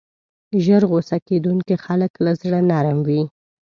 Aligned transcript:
ژر 0.63 0.83
غصه 0.91 1.17
کېدونکي 1.27 1.75
خلک 1.85 2.11
له 2.25 2.31
زړه 2.41 2.59
نرم 2.69 2.97
وي. 3.07 3.21